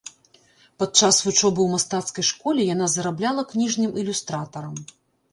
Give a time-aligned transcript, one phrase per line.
[0.83, 4.75] Падчас вучобы ў мастацкай школе яна зарабляла кніжным ілюстратарам.